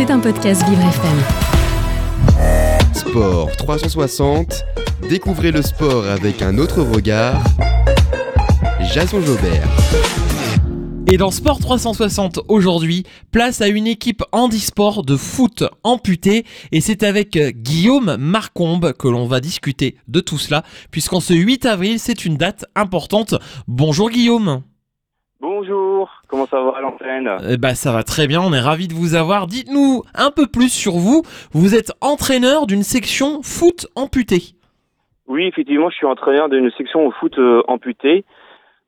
C'est 0.00 0.10
un 0.10 0.18
podcast 0.18 0.66
Vivre 0.66 0.80
FM. 0.80 1.18
Sport 2.94 3.54
360. 3.58 4.64
Découvrez 5.10 5.50
le 5.50 5.60
sport 5.60 6.06
avec 6.06 6.40
un 6.40 6.56
autre 6.56 6.80
regard. 6.80 7.44
Jason 8.94 9.20
Jobert. 9.20 9.68
Et 11.06 11.18
dans 11.18 11.30
Sport 11.30 11.58
360 11.58 12.40
aujourd'hui, 12.48 13.04
place 13.30 13.60
à 13.60 13.68
une 13.68 13.86
équipe 13.86 14.22
handisport 14.32 15.04
de 15.04 15.18
foot 15.18 15.64
amputé 15.84 16.46
et 16.72 16.80
c'est 16.80 17.02
avec 17.02 17.36
euh, 17.36 17.50
Guillaume 17.50 18.16
Marcombe 18.16 18.94
que 18.94 19.06
l'on 19.06 19.26
va 19.26 19.40
discuter 19.40 19.96
de 20.08 20.20
tout 20.20 20.38
cela 20.38 20.64
puisqu'en 20.90 21.20
ce 21.20 21.34
8 21.34 21.66
avril, 21.66 22.00
c'est 22.00 22.24
une 22.24 22.38
date 22.38 22.64
importante. 22.74 23.34
Bonjour 23.68 24.08
Guillaume. 24.08 24.62
Bonjour, 25.40 26.20
comment 26.28 26.44
ça 26.44 26.60
va 26.60 26.76
à 26.76 26.80
l'antenne 26.82 27.30
Eh 27.48 27.56
ben, 27.56 27.74
ça 27.74 27.92
va 27.92 28.02
très 28.02 28.26
bien, 28.26 28.42
on 28.42 28.52
est 28.52 28.60
ravis 28.60 28.88
de 28.88 28.92
vous 28.92 29.14
avoir. 29.14 29.46
Dites-nous 29.46 30.02
un 30.14 30.30
peu 30.30 30.46
plus 30.46 30.68
sur 30.68 30.92
vous. 30.92 31.22
Vous 31.52 31.74
êtes 31.74 31.92
entraîneur 32.02 32.66
d'une 32.66 32.82
section 32.82 33.40
foot 33.42 33.86
amputé. 33.96 34.52
Oui, 35.28 35.46
effectivement, 35.46 35.88
je 35.88 35.96
suis 35.96 36.06
entraîneur 36.06 36.50
d'une 36.50 36.70
section 36.72 37.06
au 37.06 37.10
foot 37.12 37.38
euh, 37.38 37.62
amputé. 37.68 38.26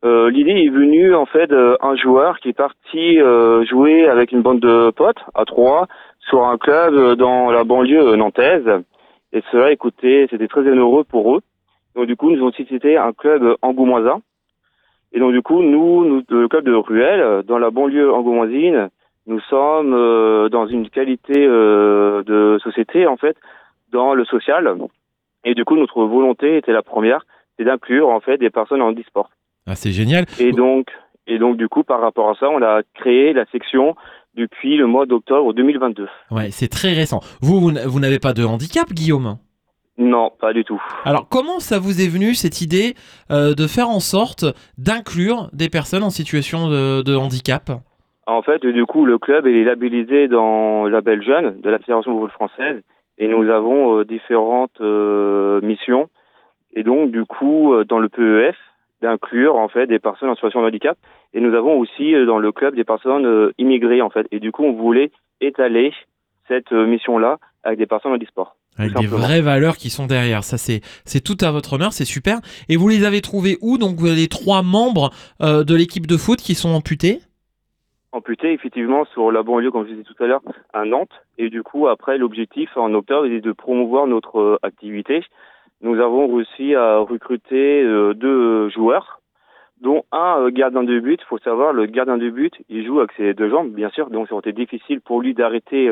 Euh, 0.05 0.31
L'idée 0.31 0.51
est 0.67 0.69
venue 0.69 1.15
en 1.15 1.25
fait 1.25 1.47
d'un 1.47 1.97
joueur 1.97 2.39
qui 2.41 2.51
est 2.51 2.53
parti 2.53 3.19
euh, 3.19 3.65
jouer 3.65 4.07
avec 4.07 4.33
une 4.33 4.43
bande 4.43 4.61
de 4.61 4.91
potes 4.91 5.21
à 5.34 5.47
Troyes 5.47 5.87
sur 6.29 6.45
un 6.45 6.59
club 6.59 6.95
euh, 6.95 7.15
dans 7.15 7.51
la 7.51 7.65
banlieue 7.65 8.15
nantaise. 8.17 8.69
Et 9.33 9.43
cela, 9.51 9.73
écoutez, 9.73 10.27
c'était 10.31 10.48
très 10.48 10.62
heureux 10.62 11.05
pour 11.05 11.34
eux. 11.34 11.41
Donc 11.95 12.07
du 12.07 12.17
coup, 12.17 12.31
nous 12.31 12.43
avons 12.43 12.53
cité 12.53 12.98
un 12.98 13.12
club 13.12 13.57
angoumoisin. 13.62 14.21
Et 15.12 15.21
donc 15.21 15.33
du 15.33 15.43
coup, 15.43 15.62
nous, 15.62 16.05
nous 16.05 16.23
le 16.29 16.48
club 16.48 16.65
de 16.65 16.73
Ruelle, 16.73 17.43
dans 17.47 17.59
la 17.59 17.70
banlieue 17.70 18.12
angoumoisine, 18.12 18.89
nous 19.27 19.41
sommes 19.41 19.95
euh, 19.95 20.48
dans 20.48 20.66
une 20.66 20.89
qualité 20.89 21.34
euh, 21.37 22.23
de 22.25 22.59
société 22.62 23.07
en 23.07 23.17
fait, 23.17 23.37
dans 23.93 24.15
le 24.15 24.25
social. 24.25 24.75
Et 25.45 25.55
du 25.55 25.64
coup, 25.64 25.77
notre 25.77 26.05
volonté 26.05 26.56
était 26.56 26.72
la 26.72 26.83
première, 26.83 27.25
c'est 27.56 27.64
d'inclure 27.64 28.09
en 28.09 28.20
fait 28.20 28.39
des 28.39 28.50
personnes 28.50 28.83
en 28.83 28.89
handisport. 28.89 29.31
Ah, 29.67 29.75
c'est 29.75 29.92
génial. 29.92 30.25
Et 30.41 30.53
donc, 30.53 30.89
et 31.27 31.39
donc 31.39 31.56
du 31.56 31.69
coup, 31.69 31.84
par 31.84 32.00
rapport 32.00 32.31
à 32.31 32.34
ça, 32.34 32.48
on 32.48 32.62
a 32.62 32.83
créé 32.94 33.33
la 33.33 33.44
section 33.47 33.94
depuis 34.34 34.77
le 34.77 34.87
mois 34.87 35.06
d'octobre 35.06 35.53
2022. 35.53 36.09
Ouais, 36.31 36.50
c'est 36.50 36.69
très 36.69 36.92
récent. 36.94 37.20
Vous, 37.41 37.61
vous 37.61 38.00
n'avez 38.00 38.19
pas 38.19 38.33
de 38.33 38.44
handicap, 38.44 38.89
Guillaume? 38.92 39.37
Non, 39.98 40.31
pas 40.41 40.53
du 40.53 40.65
tout. 40.65 40.83
Alors, 41.05 41.29
comment 41.29 41.61
ça 41.61 41.79
vous 41.79 42.01
est 42.01 42.09
venu 42.09 42.35
cette 42.35 42.61
idée 42.61 42.95
euh, 43.31 43.55
de 43.55 43.67
faire 43.67 43.89
en 43.89 44.01
sorte 44.01 44.45
d'inclure 44.79 45.51
des 45.53 45.69
personnes 45.69 46.03
en 46.03 46.11
situation 46.11 46.69
de, 46.69 47.03
de 47.03 47.15
handicap? 47.15 47.71
En 48.27 48.43
fait, 48.43 48.65
du 48.65 48.87
coup, 48.87 49.05
le 49.05 49.19
club 49.19 49.47
est 49.47 49.65
labellisé 49.65 50.29
dans 50.29 50.87
la 50.87 51.01
Belle 51.01 51.23
Jeune 51.23 51.61
de 51.61 51.71
la 51.71 51.79
Fédération 51.79 52.12
football 52.12 52.31
française 52.31 52.83
et 53.19 53.29
nous 53.29 53.51
avons 53.51 53.99
euh, 53.99 54.05
différentes 54.05 54.81
euh, 54.81 55.61
missions. 55.61 56.09
Et 56.75 56.84
donc, 56.84 57.11
du 57.11 57.25
coup, 57.27 57.75
dans 57.87 57.99
le 57.99 58.09
PEF, 58.09 58.56
d'inclure 59.03 59.56
en 59.56 59.69
fait 59.69 59.87
des 59.87 59.99
personnes 59.99 60.31
en 60.31 60.34
situation 60.34 60.62
de 60.62 60.69
handicap. 60.69 60.97
Et 61.34 61.41
nous 61.41 61.55
avons 61.55 61.79
aussi 61.79 62.15
dans 62.25 62.39
le 62.39 62.53
club 62.53 62.75
des 62.75 62.84
personnes 62.84 63.53
immigrées 63.59 64.01
en 64.01 64.09
fait. 64.09 64.27
Et 64.31 64.41
du 64.41 64.53
coup, 64.53 64.65
on 64.65 64.73
voulait 64.73 65.11
étaler 65.43 65.93
cette 66.49 66.73
euh, 66.73 66.87
mission-là 66.87 67.39
avec 67.65 67.79
des 67.79 67.87
personnes 67.87 68.12
en 68.12 68.15
handisport. 68.15 68.56
Avec 68.78 68.95
des 68.95 69.06
vraies 69.06 69.42
valeurs 69.42 69.77
qui 69.77 69.91
sont 69.91 70.06
derrière. 70.06 70.45
Ça, 70.45 70.56
c'est 70.56 70.81
c'est 71.05 71.20
tout 71.20 71.37
à 71.45 71.51
votre 71.51 71.75
honneur, 71.75 71.92
c'est 71.92 72.06
super. 72.06 72.41
Et 72.69 72.77
vous 72.77 72.89
les 72.89 73.05
avez 73.05 73.20
trouvés 73.20 73.59
où? 73.61 73.77
Donc, 73.77 73.97
vous 73.97 74.06
avez 74.06 74.17
les 74.17 74.28
trois 74.28 74.62
membres 74.62 75.11
euh, 75.42 75.62
de 75.62 75.75
l'équipe 75.75 76.06
de 76.06 76.17
foot 76.17 76.39
qui 76.39 76.55
sont 76.55 76.70
amputés? 76.70 77.20
Amputé 78.12 78.53
effectivement 78.53 79.05
sur 79.06 79.31
la 79.31 79.43
banlieue, 79.43 79.70
comme 79.70 79.87
je 79.87 79.93
disais 79.93 80.05
tout 80.05 80.23
à 80.23 80.27
l'heure, 80.27 80.43
à 80.73 80.84
Nantes. 80.84 81.12
Et 81.39 81.50
du 81.50 81.62
coup, 81.62 81.87
après, 81.89 82.17
l'objectif 82.19 82.70
en 82.77 82.93
octobre 82.95 83.27
est 83.27 83.41
de 83.41 83.53
promouvoir 83.53 84.06
notre 84.06 84.39
euh, 84.39 84.59
activité. 84.62 85.23
Nous 85.83 86.00
avons 86.00 86.34
réussi 86.34 86.75
à 86.75 86.98
recruter 86.98 87.83
euh, 87.83 88.15
deux 88.15 88.71
joueurs, 88.71 89.21
dont 89.83 90.04
un 90.12 90.49
gardien 90.50 90.83
de 90.83 90.99
but. 91.00 91.21
Il 91.22 91.27
faut 91.28 91.39
savoir, 91.39 91.72
le 91.72 91.87
gardien 91.87 92.16
de 92.16 92.31
but, 92.31 92.54
il 92.69 92.87
joue 92.87 93.00
avec 93.00 93.12
ses 93.16 93.34
deux 93.34 93.50
jambes, 93.50 93.71
bien 93.71 93.91
sûr, 93.91 94.09
donc 94.10 94.28
ça 94.28 94.34
aurait 94.34 94.49
été 94.49 94.53
difficile 94.53 95.00
pour 95.00 95.21
lui 95.21 95.34
d'arrêter 95.34 95.91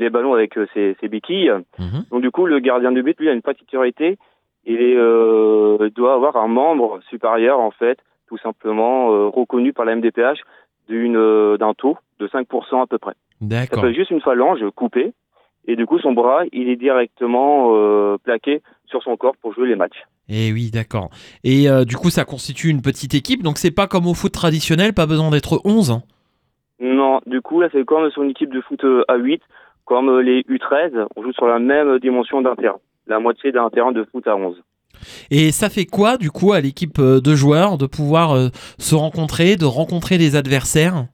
les 0.00 0.10
ballons 0.10 0.34
avec 0.34 0.56
euh, 0.58 0.66
ses, 0.74 0.96
ses 1.00 1.08
béquilles. 1.08 1.52
Mhm. 1.78 2.04
Donc 2.10 2.22
du 2.22 2.30
coup, 2.30 2.46
le 2.46 2.58
gardien 2.58 2.92
de 2.92 3.02
but, 3.02 3.18
lui, 3.18 3.28
a 3.28 3.32
une 3.32 3.42
particularité. 3.42 4.18
Il 4.64 4.76
euh, 4.80 5.88
doit 5.94 6.14
avoir 6.14 6.36
un 6.36 6.48
membre 6.48 7.00
supérieur, 7.08 7.60
en 7.60 7.70
fait, 7.70 7.98
tout 8.28 8.38
simplement 8.38 9.12
euh, 9.12 9.28
reconnu 9.28 9.72
par 9.72 9.84
la 9.86 9.96
MDPH 9.96 10.40
d'une 10.88 11.56
d'un 11.56 11.74
taux 11.74 11.96
de 12.18 12.26
5% 12.26 12.82
à 12.82 12.86
peu 12.86 12.98
près. 12.98 13.14
Ça 13.40 13.46
D'accord. 13.46 13.82
fait 13.82 13.94
juste 13.94 14.10
une 14.10 14.20
phalange 14.20 14.60
coupée. 14.74 15.12
Et 15.66 15.76
du 15.76 15.86
coup, 15.86 15.98
son 15.98 16.12
bras, 16.12 16.42
il 16.52 16.68
est 16.68 16.76
directement 16.76 17.74
euh, 17.74 18.16
plaqué 18.22 18.62
sur 18.86 19.02
son 19.02 19.16
corps 19.16 19.36
pour 19.40 19.54
jouer 19.54 19.68
les 19.68 19.76
matchs. 19.76 20.06
Et 20.28 20.52
oui, 20.52 20.70
d'accord. 20.70 21.10
Et 21.44 21.68
euh, 21.68 21.84
du 21.84 21.96
coup, 21.96 22.10
ça 22.10 22.24
constitue 22.24 22.68
une 22.68 22.82
petite 22.82 23.14
équipe. 23.14 23.42
Donc, 23.42 23.58
c'est 23.58 23.70
pas 23.70 23.86
comme 23.86 24.06
au 24.06 24.14
foot 24.14 24.32
traditionnel, 24.32 24.94
pas 24.94 25.06
besoin 25.06 25.30
d'être 25.30 25.60
11. 25.64 26.00
Non, 26.80 27.20
du 27.26 27.40
coup, 27.40 27.60
là, 27.60 27.68
c'est 27.72 27.84
comme 27.84 28.10
sur 28.10 28.22
une 28.22 28.30
équipe 28.30 28.52
de 28.52 28.60
foot 28.60 28.84
à 29.08 29.16
8, 29.16 29.42
comme 29.90 30.20
les 30.20 30.42
U13, 30.42 31.08
on 31.16 31.22
joue 31.24 31.32
sur 31.32 31.48
la 31.48 31.58
même 31.58 31.98
dimension 31.98 32.40
d'un 32.42 32.54
terrain, 32.54 32.78
la 33.08 33.18
moitié 33.18 33.50
d'un 33.50 33.68
terrain 33.70 33.90
de 33.90 34.04
foot 34.04 34.24
à 34.28 34.36
11. 34.36 34.62
Et 35.32 35.50
ça 35.50 35.68
fait 35.68 35.84
quoi, 35.84 36.16
du 36.16 36.30
coup, 36.30 36.52
à 36.52 36.60
l'équipe 36.60 37.00
euh, 37.00 37.20
de 37.20 37.34
joueurs 37.34 37.76
de 37.76 37.86
pouvoir 37.86 38.36
euh, 38.36 38.50
se 38.78 38.94
rencontrer, 38.94 39.56
de 39.56 39.64
rencontrer 39.64 40.16
des 40.16 40.36
adversaires? 40.36 41.06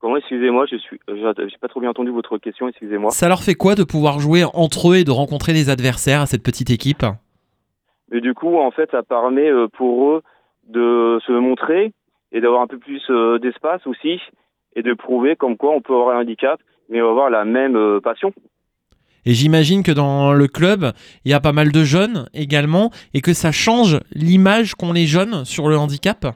Comment, 0.00 0.16
excusez-moi, 0.16 0.64
je 0.70 0.76
suis, 0.76 0.98
euh, 1.10 1.34
j'ai 1.36 1.58
pas 1.60 1.68
trop 1.68 1.80
bien 1.80 1.90
entendu 1.90 2.10
votre 2.10 2.38
question, 2.38 2.66
excusez-moi. 2.66 3.10
Ça 3.10 3.28
leur 3.28 3.42
fait 3.42 3.56
quoi 3.56 3.74
de 3.74 3.84
pouvoir 3.84 4.20
jouer 4.20 4.44
entre 4.54 4.92
eux 4.92 4.96
et 4.96 5.04
de 5.04 5.10
rencontrer 5.10 5.52
des 5.52 5.68
adversaires 5.68 6.22
à 6.22 6.26
cette 6.26 6.42
petite 6.42 6.70
équipe? 6.70 7.04
Mais 8.10 8.22
du 8.22 8.32
coup, 8.32 8.56
en 8.56 8.70
fait, 8.70 8.90
ça 8.90 9.02
permet 9.02 9.50
pour 9.76 10.08
eux 10.08 10.22
de 10.66 11.18
se 11.26 11.32
montrer 11.32 11.92
et 12.32 12.40
d'avoir 12.40 12.62
un 12.62 12.66
peu 12.68 12.78
plus 12.78 13.02
d'espace 13.42 13.86
aussi 13.86 14.18
et 14.76 14.82
de 14.82 14.94
prouver 14.94 15.36
comme 15.36 15.58
quoi 15.58 15.72
on 15.72 15.82
peut 15.82 15.92
avoir 15.92 16.16
un 16.16 16.22
handicap, 16.22 16.58
mais 16.88 17.00
avoir 17.00 17.30
la 17.30 17.44
même 17.44 17.76
euh, 17.76 18.00
passion. 18.00 18.32
Et 19.26 19.32
j'imagine 19.32 19.82
que 19.82 19.92
dans 19.92 20.34
le 20.34 20.46
club, 20.48 20.92
il 21.24 21.30
y 21.30 21.34
a 21.34 21.40
pas 21.40 21.52
mal 21.52 21.72
de 21.72 21.82
jeunes 21.82 22.26
également 22.34 22.90
et 23.14 23.20
que 23.22 23.32
ça 23.32 23.52
change 23.52 23.98
l'image 24.14 24.74
qu'ont 24.74 24.92
les 24.92 25.06
jeunes 25.06 25.44
sur 25.46 25.68
le 25.68 25.76
handicap? 25.78 26.26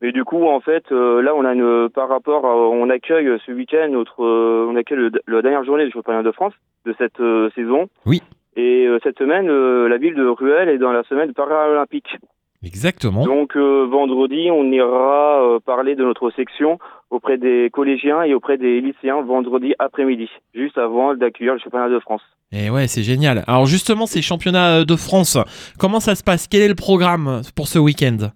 Mais 0.00 0.12
du 0.12 0.24
coup, 0.24 0.46
en 0.46 0.60
fait, 0.60 0.84
euh, 0.92 1.20
là, 1.20 1.34
on 1.34 1.44
a 1.44 1.52
une, 1.52 1.90
par 1.90 2.08
rapport, 2.08 2.46
à- 2.46 2.56
on 2.56 2.88
accueille 2.88 3.28
ce 3.44 3.52
week-end 3.52 3.88
notre, 3.90 4.24
euh, 4.24 4.66
on 4.70 4.76
accueille 4.76 4.96
le- 4.96 5.12
la 5.26 5.42
dernière 5.42 5.62
journée 5.64 5.84
du 5.84 5.92
championnat 5.92 6.22
de 6.22 6.32
France 6.32 6.54
de 6.86 6.94
cette 6.96 7.20
euh, 7.20 7.50
saison. 7.54 7.90
Oui. 8.06 8.22
Et 8.56 8.88
cette 9.04 9.18
semaine, 9.18 9.46
la 9.46 9.96
ville 9.98 10.14
de 10.14 10.26
Ruelle 10.26 10.68
est 10.70 10.78
dans 10.78 10.90
la 10.92 11.02
semaine 11.04 11.32
paralympique. 11.34 12.16
Exactement. 12.64 13.24
Donc 13.24 13.56
euh, 13.56 13.86
vendredi, 13.86 14.50
on 14.52 14.70
ira 14.70 15.42
euh, 15.42 15.60
parler 15.60 15.94
de 15.94 16.04
notre 16.04 16.30
section 16.30 16.78
auprès 17.08 17.38
des 17.38 17.70
collégiens 17.72 18.22
et 18.22 18.34
auprès 18.34 18.58
des 18.58 18.80
lycéens 18.82 19.22
vendredi 19.22 19.74
après-midi, 19.78 20.28
juste 20.54 20.76
avant 20.76 21.14
d'accueillir 21.14 21.54
le 21.54 21.58
championnat 21.60 21.88
de 21.88 21.98
France. 22.00 22.22
Et 22.52 22.68
ouais, 22.68 22.86
c'est 22.86 23.02
génial. 23.02 23.44
Alors 23.46 23.64
justement, 23.66 24.04
ces 24.06 24.20
championnats 24.22 24.80
euh, 24.80 24.84
de 24.84 24.96
France, 24.96 25.38
comment 25.78 26.00
ça 26.00 26.14
se 26.14 26.22
passe? 26.22 26.48
Quel 26.48 26.60
est 26.60 26.68
le 26.68 26.74
programme 26.74 27.40
pour 27.56 27.66
ce 27.66 27.78
week-end? 27.78 28.28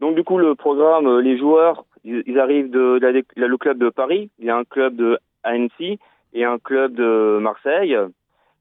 Donc 0.00 0.14
du 0.14 0.22
coup, 0.22 0.38
le 0.38 0.54
programme, 0.54 1.18
les 1.18 1.36
joueurs, 1.36 1.84
ils, 2.04 2.38
arrivent 2.38 2.70
de, 2.70 2.98
la- 3.02 3.10
la- 3.12 3.46
le 3.48 3.56
club 3.56 3.78
de 3.78 3.88
Paris, 3.90 4.30
il 4.38 4.44
y 4.46 4.50
a 4.50 4.56
un 4.56 4.64
club 4.64 4.94
de 4.94 5.18
Annecy 5.42 5.98
et 6.32 6.44
un 6.44 6.58
club 6.58 6.94
de 6.94 7.38
Marseille. 7.40 7.96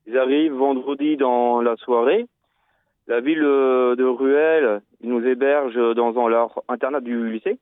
Ils 0.07 0.17
arrivent 0.17 0.53
vendredi 0.53 1.17
dans 1.17 1.61
la 1.61 1.75
soirée. 1.75 2.25
La 3.07 3.21
ville 3.21 3.43
euh, 3.43 3.95
de 3.95 4.03
Ruelle, 4.03 4.81
ils 5.01 5.09
nous 5.09 5.25
hébergent 5.25 5.95
dans, 5.95 6.27
leur 6.27 6.61
internat 6.67 6.99
du 6.99 7.29
lycée. 7.31 7.57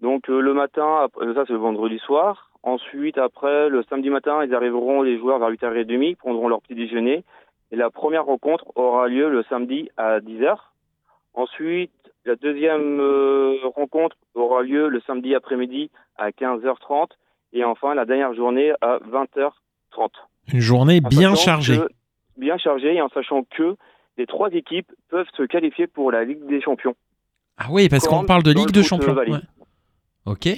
Donc 0.00 0.28
euh, 0.28 0.40
le 0.40 0.54
matin, 0.54 1.08
euh, 1.20 1.34
ça 1.34 1.44
c'est 1.46 1.52
le 1.52 1.58
vendredi 1.60 1.98
soir. 1.98 2.50
Ensuite, 2.64 3.18
après, 3.18 3.68
le 3.68 3.82
samedi 3.84 4.10
matin, 4.10 4.44
ils 4.44 4.54
arriveront, 4.54 5.02
les 5.02 5.18
joueurs, 5.18 5.38
vers 5.38 5.50
8h30, 5.50 6.16
prendront 6.16 6.48
leur 6.48 6.62
petit 6.62 6.74
déjeuner. 6.74 7.24
Et 7.70 7.76
la 7.76 7.90
première 7.90 8.24
rencontre 8.24 8.66
aura 8.76 9.08
lieu 9.08 9.30
le 9.30 9.42
samedi 9.44 9.88
à 9.96 10.20
10h. 10.20 10.56
Ensuite, 11.34 11.92
la 12.24 12.36
deuxième 12.36 13.00
rencontre 13.74 14.16
aura 14.34 14.62
lieu 14.62 14.88
le 14.88 15.00
samedi 15.00 15.34
après-midi 15.34 15.90
à 16.18 16.30
15h30 16.30 17.08
et 17.52 17.64
enfin 17.64 17.94
la 17.94 18.04
dernière 18.04 18.34
journée 18.34 18.72
à 18.80 18.98
20h30. 18.98 20.10
Une 20.52 20.60
journée 20.60 21.00
En 21.04 21.08
bien 21.08 21.34
chargée. 21.34 21.78
que- 21.78 21.88
bien 22.36 22.58
chargée 22.58 22.94
et 22.94 23.02
en 23.02 23.08
sachant 23.08 23.44
que 23.44 23.76
les 24.18 24.26
trois 24.26 24.50
équipes 24.52 24.90
peuvent 25.08 25.26
se 25.36 25.42
qualifier 25.44 25.86
pour 25.86 26.12
la 26.12 26.24
Ligue 26.24 26.46
des 26.46 26.60
Champions. 26.60 26.94
Ah 27.56 27.66
oui, 27.70 27.88
parce 27.88 28.06
qu'on 28.08 28.24
parle 28.24 28.42
de 28.42 28.52
Ligue 28.52 28.70
de 28.72 28.82
Champions. 28.82 29.16
euh. 29.16 29.24
Ouais. 29.30 29.38
Ok. 30.26 30.48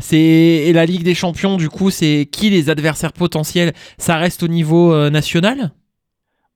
C'est 0.00 0.16
et 0.16 0.72
la 0.72 0.86
Ligue 0.86 1.02
des 1.02 1.14
Champions, 1.14 1.56
du 1.56 1.68
coup, 1.68 1.90
c'est 1.90 2.28
qui 2.30 2.50
les 2.50 2.70
adversaires 2.70 3.12
potentiels? 3.12 3.72
Ça 3.98 4.16
reste 4.16 4.42
au 4.42 4.48
niveau 4.48 4.92
euh, 4.92 5.10
national? 5.10 5.70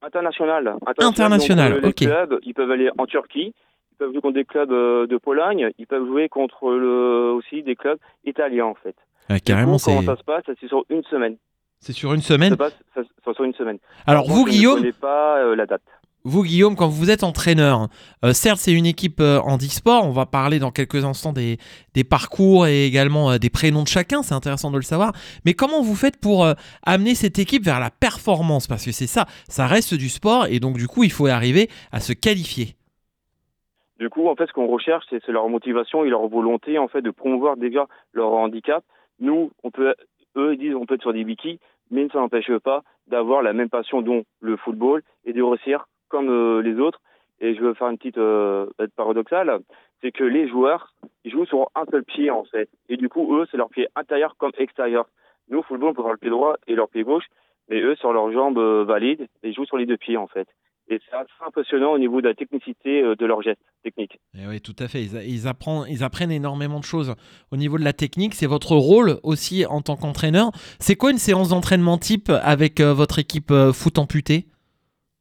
International. 0.02 0.75
International, 0.99 1.73
donc, 1.73 1.79
euh, 1.79 1.82
les 1.82 1.88
ok. 1.88 1.94
clubs, 1.96 2.38
ils 2.44 2.55
peuvent 2.55 2.70
aller 2.70 2.90
en 2.99 3.06
Turquie, 3.06 3.52
ils 3.93 3.96
peuvent 3.99 4.12
jouer 4.12 4.20
contre 4.20 4.35
des 4.35 4.44
clubs 4.44 4.73
euh, 4.73 5.06
de 5.06 5.17
Pologne, 5.17 5.70
ils 5.78 5.87
peuvent 5.87 6.06
jouer 6.06 6.28
contre 6.28 6.70
le, 6.73 7.32
aussi 7.32 7.62
des 7.62 7.76
clubs 7.76 7.99
italiens 8.25 8.67
en 8.67 8.75
fait. 8.75 8.96
Du 9.31 9.40
carrément, 9.40 9.78
c'est 9.78 9.94
comment 9.94 10.02
ça 10.14 10.17
se 10.17 10.25
passe? 10.25 10.43
C'est 10.61 10.67
sur 10.67 10.85
une 10.90 11.05
semaine. 11.05 11.37
c'est 11.78 11.93
sur 11.93 12.12
une 12.14 12.20
Ça 12.20 12.35
semaine. 12.35 12.52
se 12.52 12.56
passe 12.58 12.73
ça, 12.94 13.02
ça- 13.25 13.32
sur 13.32 13.44
une 13.44 13.55
semaine. 13.55 13.78
Alors 14.06 14.26
Par 14.26 14.35
vous, 14.35 14.40
contre, 14.43 14.52
je 14.52 14.56
Guillaume, 14.56 14.75
ne 14.75 14.81
connais 14.81 14.93
pas 14.93 15.55
la 15.55 15.67
date. 15.67 15.82
Vous, 16.25 16.45
Guillaume, 16.45 16.77
quand 16.77 16.87
vous 16.87 17.11
êtes 17.11 17.25
entraîneur, 17.25 17.89
euh, 18.25 18.33
certes, 18.33 18.59
c'est 18.59 18.73
une 18.73 18.87
équipe 18.87 19.19
euh, 19.19 19.41
handisport. 19.41 20.07
On 20.07 20.13
va 20.13 20.25
parler 20.25 20.61
dans 20.61 20.71
quelques 20.71 21.05
instants 21.05 21.33
des, 21.33 21.59
parcours 22.09 22.69
et 22.69 22.87
également 22.87 23.33
euh, 23.33 23.39
des 23.39 23.51
prénoms 23.51 23.83
de 23.83 23.89
chacun. 23.89 24.23
C'est 24.23 24.35
intéressant 24.35 24.71
de 24.71 24.77
le 24.77 24.83
savoir. 24.83 25.15
Mais 25.45 25.55
comment 25.55 25.83
vous 25.83 25.97
faites 25.97 26.21
pour 26.21 26.45
euh, 26.45 26.53
amener 26.87 27.17
cette 27.17 27.41
équipe 27.41 27.65
vers 27.65 27.81
la 27.81 27.91
performance? 27.91 28.69
Parce 28.69 28.85
que 28.85 28.93
c'est 28.93 29.09
ça, 29.09 29.27
ça 29.49 29.67
reste 29.67 29.95
du 29.95 30.09
sport 30.09 30.47
et 30.47 30.61
donc 30.61 30.77
du 30.77 30.87
coup, 30.87 31.03
il 31.03 31.11
faut 31.11 31.27
arriver 31.27 31.69
à 31.91 31.99
se 31.99 32.13
qualifier. 32.13 32.77
Du 33.99 34.09
coup, 34.09 34.29
en 34.29 34.37
fait, 34.37 34.47
ce 34.47 34.53
qu'on 34.53 34.69
recherche, 34.69 35.05
c'est 35.11 35.27
leur 35.27 35.49
motivation 35.49 36.05
et 36.05 36.09
leur 36.09 36.29
volonté, 36.29 36.79
en 36.79 36.87
fait, 36.87 37.03
de 37.03 37.11
promouvoir 37.11 37.57
déjà 37.57 37.89
leur 38.13 38.33
handicap. 38.33 38.85
Nous, 39.19 39.51
on 39.65 39.73
peut, 39.73 39.95
eux, 40.37 40.55
ils 40.55 40.59
disent, 40.59 40.75
on 40.77 40.87
peut 40.87 40.95
être 40.95 41.03
sur 41.03 41.13
des 41.13 41.25
bikis, 41.25 41.59
mais 41.91 42.07
ça 42.13 42.21
n'empêche 42.21 42.51
pas 42.59 42.85
d'avoir 43.09 43.43
la 43.43 43.53
même 43.53 43.69
passion 43.69 44.03
dont 44.03 44.23
le 44.41 44.57
football 44.57 45.03
et 45.25 45.33
de 45.33 45.43
réussir 45.43 45.87
comme 46.12 46.29
euh, 46.29 46.62
les 46.62 46.79
autres. 46.79 47.00
Et 47.41 47.56
je 47.56 47.61
veux 47.61 47.75
faire 47.75 47.88
une 47.88 47.99
petite 47.99 48.19
euh, 48.19 48.67
paradoxale, 48.94 49.59
c'est 50.00 50.12
que 50.12 50.23
les 50.23 50.49
joueurs, 50.49 50.94
ils 51.25 51.32
jouent 51.32 51.47
sur 51.47 51.70
un 51.75 51.85
seul 51.91 52.05
pied, 52.05 52.31
en 52.31 52.44
fait. 52.44 52.69
Et 52.88 52.97
du 52.97 53.09
coup, 53.09 53.35
eux, 53.35 53.49
c'est 53.50 53.56
leur 53.56 53.69
pied 53.69 53.88
intérieur 53.97 54.37
comme 54.38 54.53
extérieur. 54.59 55.06
Nous, 55.49 55.59
au 55.59 55.62
football, 55.62 55.88
on 55.88 55.94
peut 55.94 56.03
avoir 56.03 56.12
le 56.12 56.19
pied 56.19 56.31
droit 56.31 56.55
et 56.69 56.76
leur 56.76 56.88
pied 56.88 57.03
gauche, 57.03 57.25
mais 57.69 57.81
eux, 57.81 57.97
sur 57.97 58.12
leurs 58.12 58.31
jambes 58.31 58.59
euh, 58.59 58.85
valides, 58.85 59.26
ils 59.43 59.53
jouent 59.53 59.64
sur 59.64 59.76
les 59.76 59.87
deux 59.87 59.97
pieds, 59.97 60.17
en 60.17 60.29
fait. 60.29 60.47
Et 60.88 61.00
c'est 61.05 61.17
assez 61.17 61.31
impressionnant 61.44 61.93
au 61.93 61.99
niveau 61.99 62.20
de 62.20 62.29
la 62.29 62.35
technicité 62.35 63.03
de 63.03 63.26
leurs 63.26 63.41
gestes 63.41 63.61
techniques. 63.82 64.19
Et 64.37 64.47
oui, 64.47 64.61
tout 64.61 64.76
à 64.79 64.88
fait. 64.88 65.03
Ils, 65.03 65.49
apprennent, 65.49 65.85
ils 65.88 66.05
apprennent 66.05 66.32
énormément 66.32 66.81
de 66.81 66.85
choses 66.85 67.14
au 67.50 67.56
niveau 67.56 67.79
de 67.79 67.85
la 67.85 67.93
technique. 67.93 68.35
C'est 68.35 68.49
votre 68.49 68.76
rôle 68.76 69.19
aussi 69.23 69.64
en 69.64 69.81
tant 69.81 69.97
qu'entraîneur. 69.97 70.50
C'est 70.81 70.97
quoi 70.97 71.12
une 71.12 71.19
séance 71.19 71.50
d'entraînement 71.50 71.99
type 71.99 72.31
avec 72.31 72.81
votre 72.81 73.20
équipe 73.20 73.53
foot 73.73 73.99
amputé? 73.99 74.47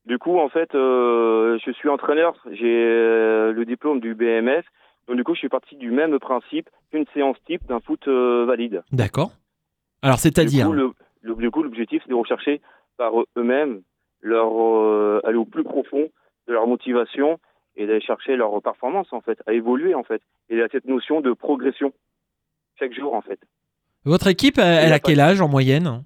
Du 0.05 0.17
coup, 0.17 0.39
en 0.39 0.49
fait, 0.49 0.73
euh, 0.73 1.59
je 1.63 1.71
suis 1.71 1.89
entraîneur, 1.89 2.35
j'ai 2.51 2.85
euh, 2.85 3.51
le 3.53 3.65
diplôme 3.65 3.99
du 3.99 4.15
BMF. 4.15 4.65
Donc, 5.07 5.17
du 5.17 5.23
coup, 5.23 5.33
je 5.35 5.39
suis 5.39 5.49
parti 5.49 5.75
du 5.75 5.91
même 5.91 6.17
principe 6.19 6.69
qu'une 6.91 7.05
séance 7.13 7.37
type 7.45 7.65
d'un 7.67 7.79
foot 7.79 8.07
euh, 8.07 8.45
valide. 8.45 8.83
D'accord. 8.91 9.31
Alors, 10.01 10.17
c'est-à-dire 10.17 10.71
du 11.23 11.51
coup, 11.51 11.61
l'objectif, 11.61 12.01
c'est 12.03 12.09
de 12.09 12.15
rechercher 12.15 12.61
par 12.97 13.13
eux-mêmes 13.37 13.81
leur 14.21 14.51
euh, 14.59 15.21
aller 15.23 15.37
au 15.37 15.45
plus 15.45 15.63
profond 15.63 16.09
de 16.47 16.53
leur 16.53 16.65
motivation 16.65 17.39
et 17.75 17.85
d'aller 17.85 18.01
chercher 18.01 18.35
leur 18.35 18.59
performance, 18.61 19.07
en 19.11 19.21
fait, 19.21 19.39
à 19.45 19.53
évoluer, 19.53 19.93
en 19.93 20.03
fait. 20.03 20.21
Et 20.49 20.61
à 20.61 20.67
cette 20.71 20.85
notion 20.85 21.21
de 21.21 21.33
progression 21.33 21.93
chaque 22.79 22.93
jour, 22.93 23.13
en 23.13 23.21
fait. 23.21 23.39
Votre 24.03 24.27
équipe, 24.27 24.57
elle, 24.57 24.85
elle 24.85 24.89
y 24.89 24.93
a 24.93 24.95
a 24.95 24.99
quel 24.99 25.19
âge 25.19 25.41
en 25.41 25.47
moyenne? 25.47 26.03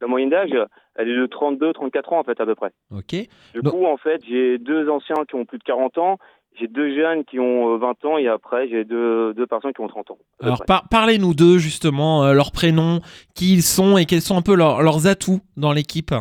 La 0.00 0.06
moyenne 0.06 0.30
d'âge, 0.30 0.50
elle 0.96 1.08
est 1.08 1.16
de 1.16 1.26
32-34 1.26 2.14
ans, 2.14 2.18
en 2.20 2.24
fait, 2.24 2.40
à 2.40 2.46
peu 2.46 2.54
près. 2.54 2.70
Ok. 2.90 3.14
Du 3.54 3.62
coup, 3.62 3.84
en 3.86 3.96
fait, 3.96 4.22
j'ai 4.28 4.58
deux 4.58 4.88
anciens 4.88 5.24
qui 5.28 5.34
ont 5.34 5.44
plus 5.44 5.58
de 5.58 5.64
40 5.64 5.98
ans, 5.98 6.18
j'ai 6.58 6.66
deux 6.68 6.94
jeunes 6.96 7.24
qui 7.24 7.38
ont 7.38 7.74
euh, 7.74 7.76
20 7.78 8.04
ans, 8.06 8.18
et 8.18 8.26
après, 8.26 8.68
j'ai 8.68 8.84
deux, 8.84 9.34
deux 9.34 9.46
personnes 9.46 9.72
qui 9.72 9.80
ont 9.82 9.88
30 9.88 10.10
ans. 10.12 10.18
Alors, 10.42 10.64
par- 10.66 10.88
parlez-nous 10.88 11.34
d'eux, 11.34 11.58
justement, 11.58 12.24
euh, 12.24 12.32
leurs 12.32 12.50
prénoms, 12.52 13.00
qui 13.34 13.52
ils 13.52 13.62
sont 13.62 13.98
et 13.98 14.06
quels 14.06 14.20
sont 14.22 14.36
un 14.36 14.42
peu 14.42 14.54
leurs- 14.54 14.82
leurs 14.82 15.06
atouts 15.06 15.40
dans 15.56 15.72
l'équipe. 15.72 16.14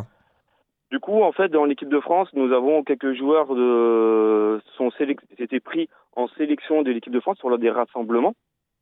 Du 0.92 1.00
coup, 1.00 1.22
en 1.22 1.32
fait, 1.32 1.50
dans 1.50 1.66
l'équipe 1.66 1.90
de 1.90 2.00
France, 2.00 2.28
nous 2.34 2.52
avons 2.52 2.84
quelques 2.84 3.14
joueurs 3.16 3.54
de 3.56 4.60
sont 4.76 4.90
sélec... 4.98 5.20
étaient 5.38 5.60
pris 5.60 5.88
en 6.16 6.28
sélection 6.30 6.82
de 6.82 6.92
l'équipe 6.92 7.14
de 7.14 7.20
France 7.20 7.38
sur 7.38 7.56
des 7.58 7.70
rassemblements 7.70 8.34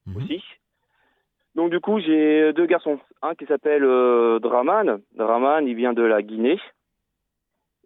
Mhm. 0.07 0.17
aussi. 0.17 0.41
Donc 1.57 1.71
du 1.71 1.79
coup, 1.79 1.99
j'ai 1.99 2.53
deux 2.53 2.67
garçons, 2.67 2.99
un 3.23 3.33
qui 3.33 3.47
s'appelle 3.47 3.83
euh, 3.83 4.37
Draman. 4.37 5.01
Draman, 5.15 5.67
il 5.67 5.75
vient 5.75 5.91
de 5.91 6.03
la 6.03 6.21
Guinée. 6.21 6.59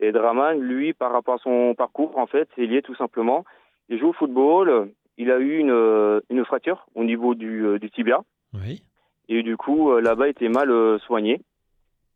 Et 0.01 0.11
Draman, 0.11 0.59
lui, 0.59 0.91
par 0.91 1.13
rapport 1.13 1.35
à 1.35 1.37
son 1.37 1.73
parcours, 1.73 2.17
en 2.17 2.27
fait, 2.27 2.49
c'est 2.55 2.65
lié 2.65 2.81
tout 2.81 2.95
simplement. 2.95 3.45
Il 3.87 3.97
joue 3.97 4.09
au 4.09 4.13
football. 4.13 4.91
Il 5.17 5.31
a 5.31 5.39
eu 5.39 5.57
une, 5.57 5.71
euh, 5.71 6.19
une 6.29 6.43
fracture 6.43 6.85
au 6.95 7.05
niveau 7.05 7.33
du, 7.33 7.65
euh, 7.65 7.79
du 7.79 7.89
tibia. 7.89 8.19
Oui. 8.53 8.83
Et 9.29 9.41
du 9.41 9.55
coup, 9.55 9.97
là-bas, 9.97 10.27
il 10.27 10.31
était 10.31 10.49
mal 10.49 10.99
soigné. 11.07 11.39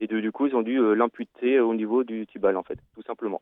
Et 0.02 0.08
du 0.08 0.32
coup, 0.34 0.48
ils 0.48 0.56
ont 0.58 0.62
dû 0.62 0.78
l'amputer 0.94 1.62
au 1.62 1.74
niveau 1.74 2.04
du 2.04 2.28
tibal, 2.28 2.58
en 2.58 2.64
fait, 2.64 2.78
tout 2.94 3.04
simplement. 3.04 3.42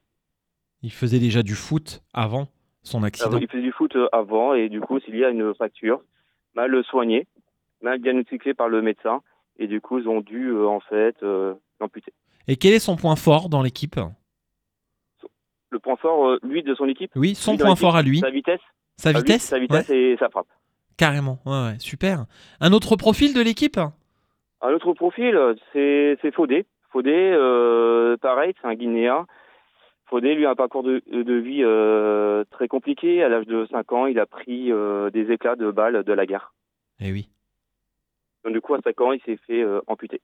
Il 0.84 0.92
faisait 0.92 1.18
déjà 1.18 1.42
du 1.42 1.56
foot 1.56 2.04
avant 2.14 2.48
son 2.84 3.02
accident. 3.02 3.32
Avant, 3.32 3.40
il 3.40 3.48
faisait 3.48 3.64
du 3.64 3.72
foot 3.72 3.98
avant, 4.12 4.54
et 4.54 4.70
du 4.70 4.82
coup, 4.82 5.00
s'il 5.00 5.18
y 5.18 5.26
a 5.26 5.30
une 5.30 5.56
fracture, 5.56 6.04
mal 6.54 6.84
soignée, 6.84 7.26
mal 7.84 8.00
diagnostiquée 8.02 8.54
par 8.54 8.70
le 8.70 8.82
médecin, 8.82 9.22
et 9.60 9.68
du 9.68 9.80
coup, 9.82 10.00
ils 10.00 10.08
ont 10.08 10.22
dû, 10.22 10.48
euh, 10.50 10.68
en 10.68 10.80
fait, 10.80 11.16
euh, 11.22 11.54
l'amputer. 11.80 12.12
Et 12.48 12.56
quel 12.56 12.74
est 12.74 12.80
son 12.80 12.96
point 12.96 13.16
fort 13.16 13.50
dans 13.50 13.62
l'équipe? 13.62 14.00
Le 15.70 15.80
point 15.80 15.96
fort, 15.98 16.28
euh, 16.30 16.40
lui, 16.44 16.62
de 16.64 16.76
son 16.76 16.88
équipe, 16.88 17.12
Oui, 17.16 17.36
son 17.36 17.58
point 17.58 17.76
fort 17.76 17.96
à 17.96 18.02
lui. 18.04 18.20
sa 18.20 18.30
vitesse. 18.30 18.60
Sa 18.98 19.12
Sa 19.12 19.12
vi- 19.12 19.18
vitesse 19.26 19.42
Sa 19.44 19.60
vitesse 19.60 19.90
et 19.90 20.16
sa 20.20 20.30
frappe. 20.30 20.48
Carrément. 20.98 21.40
Ouais, 21.46 21.52
ouais, 21.72 21.80
super. 21.80 22.26
Un 22.60 22.72
autre 22.74 22.96
profil 22.96 23.34
de 23.34 23.42
l'équipe? 23.42 23.78
Un 24.62 24.70
autre 24.72 24.94
profil, 24.94 25.36
c'est 25.74 26.18
c'est 26.22 26.32
Fodé. 26.34 26.66
Fodé, 26.92 27.12
euh, 27.12 28.16
pareil, 28.18 28.54
c'est 28.62 28.68
un 28.68 28.76
Guinéen. 28.76 29.26
Fodé, 30.06 30.36
lui, 30.36 30.46
a 30.46 30.52
un 30.52 30.56
parcours 30.56 30.84
de, 30.84 31.02
de 31.12 31.34
vie 31.34 31.64
euh, 31.64 32.44
très 32.52 32.68
compliqué. 32.68 33.24
À 33.24 33.30
l'âge 33.30 33.48
de 33.48 33.66
5 33.72 33.92
ans, 33.94 34.06
il 34.06 34.20
a 34.20 34.28
pris 34.28 34.72
euh, 34.72 35.10
des 35.10 35.32
éclats 35.32 35.56
de 35.56 35.72
balles 35.72 36.04
de 36.04 36.14
la 36.14 36.26
guerre. 36.28 36.54
Eh 37.00 37.12
oui. 37.12 37.30
Donc, 38.44 38.54
du 38.54 38.62
coup, 38.62 38.74
à 38.74 38.80
5 38.84 39.02
ans, 39.02 39.12
il 39.14 39.22
s'est 39.22 39.38
fait 39.48 39.62
euh, 39.62 39.82
amputer. 39.88 40.22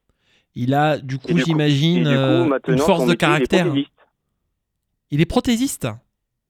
Il 0.55 0.73
a, 0.73 0.97
du 0.97 1.17
coup, 1.17 1.37
j'imagine, 1.37 2.07
euh, 2.07 2.59
une 2.67 2.77
force 2.79 3.05
de 3.05 3.11
métier, 3.11 3.27
il 3.27 3.33
est 3.33 3.47
caractère. 3.47 3.73
Il 5.11 5.21
est 5.21 5.25
prothésiste? 5.25 5.87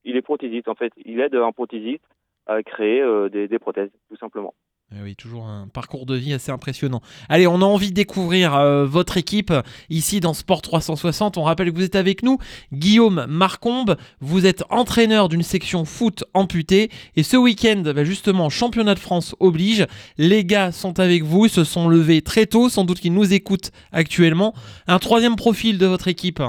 Il 0.04 0.16
est 0.16 0.22
prothésiste, 0.22 0.68
en 0.68 0.74
fait. 0.74 0.92
Il 1.04 1.20
aide 1.20 1.34
un 1.34 1.52
prothésiste 1.52 2.04
à 2.46 2.62
créer 2.62 3.00
euh, 3.00 3.28
des, 3.28 3.46
des 3.48 3.58
prothèses, 3.58 3.90
tout 4.08 4.16
simplement. 4.16 4.54
Eh 4.92 5.02
oui, 5.04 5.14
toujours 5.14 5.44
un 5.44 5.68
parcours 5.72 6.04
de 6.04 6.16
vie 6.16 6.32
assez 6.32 6.50
impressionnant. 6.50 7.00
Allez, 7.28 7.46
on 7.46 7.62
a 7.62 7.64
envie 7.64 7.90
de 7.90 7.94
découvrir 7.94 8.56
euh, 8.56 8.86
votre 8.86 9.18
équipe 9.18 9.52
ici 9.88 10.18
dans 10.18 10.34
Sport 10.34 10.62
360. 10.62 11.38
On 11.38 11.44
rappelle 11.44 11.70
que 11.70 11.76
vous 11.76 11.84
êtes 11.84 11.94
avec 11.94 12.24
nous, 12.24 12.38
Guillaume 12.72 13.24
Marcombe. 13.28 13.96
Vous 14.20 14.46
êtes 14.46 14.64
entraîneur 14.68 15.28
d'une 15.28 15.44
section 15.44 15.84
foot 15.84 16.24
amputée. 16.34 16.88
Et 17.14 17.22
ce 17.22 17.36
week-end, 17.36 17.82
bah, 17.94 18.02
justement, 18.02 18.48
championnat 18.48 18.94
de 18.94 18.98
France 18.98 19.36
oblige. 19.38 19.86
Les 20.18 20.44
gars 20.44 20.72
sont 20.72 20.98
avec 20.98 21.22
vous, 21.22 21.44
ils 21.44 21.50
se 21.50 21.62
sont 21.62 21.88
levés 21.88 22.20
très 22.20 22.46
tôt. 22.46 22.68
Sans 22.68 22.84
doute 22.84 22.98
qu'ils 22.98 23.14
nous 23.14 23.32
écoutent 23.32 23.70
actuellement. 23.92 24.54
Un 24.88 24.98
troisième 24.98 25.36
profil 25.36 25.78
de 25.78 25.86
votre 25.86 26.08
équipe. 26.08 26.42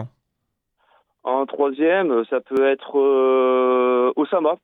En 1.24 1.46
troisième, 1.46 2.24
ça 2.32 2.40
peut 2.42 2.68
être 2.68 2.98
euh, 2.98 4.12
Osama, 4.16 4.56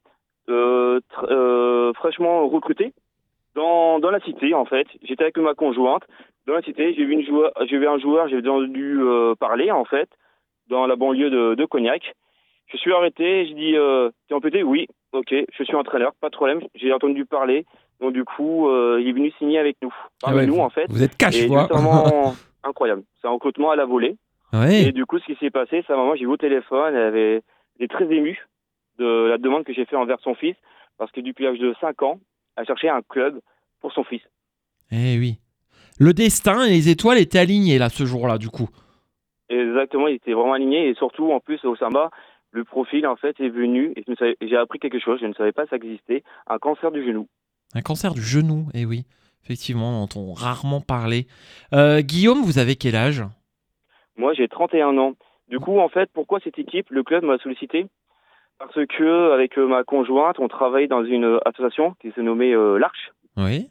euh, 0.50 1.00
euh, 1.29 1.93
fraîchement 1.93 2.48
recruté 2.48 2.93
dans, 3.58 4.00
dans 4.00 4.12
la 4.12 4.20
cité, 4.22 4.54
en 4.54 4.66
fait. 4.66 4.88
J'étais 5.02 5.24
avec 5.24 5.38
ma 5.38 5.56
conjointe. 5.56 6.04
Dans 6.46 6.54
la 6.54 6.62
cité, 6.62 6.94
j'ai 6.94 7.04
vu, 7.04 7.14
une 7.14 7.26
joueur, 7.26 7.52
j'ai 7.68 7.78
vu 7.78 7.88
un 7.88 7.98
joueur, 7.98 8.30
j'ai 8.30 8.38
entendu 8.38 9.00
euh, 9.02 9.34
parler, 9.36 9.72
en 9.72 9.84
fait, 9.84 10.08
dans 10.70 10.86
la 10.86 10.96
banlieue 10.96 11.30
de, 11.30 11.56
de 11.56 11.66
Cognac. 11.66 12.14
Je 12.68 12.78
suis 12.78 12.94
arrêté, 12.94 13.48
j'ai 13.48 13.54
dit, 13.56 13.76
euh, 13.76 14.12
t'es 14.28 14.36
amputé 14.36 14.62
Oui, 14.62 14.88
ok, 15.12 15.34
je 15.52 15.64
suis 15.64 15.76
entraîneur, 15.76 16.14
pas 16.22 16.30
de 16.30 16.36
problème. 16.36 16.62
J'ai 16.76 16.94
entendu 16.94 17.26
parler. 17.26 17.66
Donc, 18.00 18.14
du 18.14 18.24
coup, 18.24 18.70
euh, 18.70 19.00
il 19.02 19.10
est 19.10 19.14
venu 19.14 19.32
signer 19.40 19.58
avec 19.58 19.78
nous. 19.82 19.94
Parmi 20.22 20.38
Ah 20.38 20.42
ouais, 20.42 20.48
nous, 20.48 20.60
en 20.60 20.70
fait. 20.70 20.86
Vous 20.90 21.02
êtes 21.02 21.18
cash, 21.18 21.34
c'est 21.34 21.48
vraiment 21.48 22.34
incroyable. 22.64 23.04
C'est 23.20 23.28
un 23.28 23.32
recrutement 23.32 23.72
à 23.72 23.76
la 23.76 23.86
volée. 23.86 24.16
Ouais. 24.54 24.84
Et 24.84 24.92
du 24.92 25.06
coup, 25.06 25.18
ce 25.18 25.26
qui 25.26 25.36
s'est 25.36 25.50
passé, 25.50 25.84
sa 25.88 25.96
maman, 25.96 26.16
j'ai 26.16 26.26
vu 26.26 26.32
au 26.32 26.38
téléphone, 26.38 26.96
elle 26.96 27.02
avait 27.02 27.42
elle 27.80 27.86
est 27.86 27.92
très 27.92 28.06
émue 28.06 28.40
de 28.98 29.28
la 29.30 29.38
demande 29.38 29.64
que 29.64 29.74
j'ai 29.74 29.86
fait 29.86 29.96
envers 29.96 30.20
son 30.22 30.34
fils, 30.34 30.56
parce 30.98 31.12
que 31.12 31.22
depuis 31.22 31.44
l'âge 31.44 31.60
de 31.60 31.76
5 31.80 32.02
ans, 32.04 32.20
elle 32.58 32.66
cherchait 32.66 32.90
un 32.90 33.02
club 33.02 33.40
pour 33.80 33.94
son 33.94 34.04
fils. 34.04 34.22
Eh 34.92 35.18
oui. 35.18 35.40
Le 36.00 36.14
destin 36.14 36.64
et 36.66 36.70
les 36.70 36.90
étoiles 36.90 37.18
étaient 37.18 37.40
alignés 37.40 37.78
là 37.78 37.90
ce 37.90 38.06
jour-là, 38.06 38.38
du 38.38 38.50
coup. 38.50 38.70
Exactement, 39.50 40.08
il 40.08 40.16
était 40.16 40.34
vraiment 40.34 40.54
aligné, 40.54 40.90
et 40.90 40.96
surtout, 40.96 41.32
en 41.32 41.40
plus, 41.40 41.64
au 41.64 41.76
Samba, 41.76 42.12
le 42.52 42.64
profil, 42.64 43.08
en 43.08 43.16
fait, 43.16 43.40
est 43.40 43.50
venu, 43.50 43.94
et 43.96 44.04
j'ai 44.42 44.58
appris 44.58 44.80
quelque 44.80 45.00
chose, 45.00 45.20
je 45.22 45.26
ne 45.26 45.34
savais 45.34 45.54
pas 45.54 45.66
ça 45.68 45.78
existait, 45.78 46.24
un 46.48 46.58
cancer 46.58 46.92
du 46.92 47.06
genou. 47.06 47.28
Un 47.74 47.82
cancer 47.82 48.14
du 48.14 48.22
genou, 48.22 48.68
eh 48.74 48.86
oui. 48.86 49.06
Effectivement, 49.44 49.92
on 49.92 50.04
entend 50.04 50.34
rarement 50.34 50.82
parler. 50.82 51.26
Euh, 51.74 52.02
Guillaume, 52.02 52.42
vous 52.42 52.60
avez 52.60 52.76
quel 52.76 52.96
âge? 52.96 53.24
Moi, 54.18 54.34
j'ai 54.34 54.50
31 54.50 54.98
ans. 54.98 55.14
Du 55.48 55.60
coup, 55.60 55.80
en 55.80 55.88
fait, 55.88 56.10
pourquoi 56.14 56.42
cette 56.44 56.60
équipe, 56.60 56.90
le 56.90 57.04
club 57.04 57.24
m'a 57.24 57.38
sollicité? 57.38 57.88
Parce 58.60 58.74
que, 58.88 59.32
avec 59.34 59.58
euh, 59.58 59.68
ma 59.68 59.84
conjointe, 59.84 60.40
on 60.40 60.48
travaille 60.48 60.88
dans 60.88 61.04
une 61.06 61.26
euh, 61.26 61.40
association 61.48 61.94
qui 62.02 62.12
se 62.12 62.22
nommait 62.22 62.54
euh, 62.56 62.78
l'Arche. 62.80 63.12
Oui, 63.38 63.70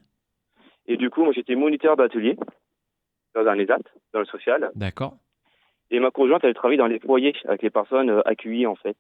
Et 0.86 0.96
du 0.96 1.10
coup, 1.10 1.24
moi, 1.24 1.32
j'étais 1.32 1.56
moniteur 1.56 1.96
d'atelier 1.96 2.36
dans 3.34 3.46
un 3.46 3.58
ESAT, 3.58 3.78
dans 4.12 4.20
le 4.20 4.24
social. 4.26 4.70
d'accord. 4.76 5.16
Et 5.90 6.00
ma 6.00 6.10
conjointe, 6.10 6.42
elle 6.44 6.54
travaille 6.54 6.76
dans 6.78 6.86
les 6.86 6.98
foyers 7.00 7.34
avec 7.46 7.62
les 7.62 7.70
personnes 7.70 8.10
euh, 8.10 8.20
accueillies, 8.28 8.66
en 8.66 8.76
fait. 8.76 8.96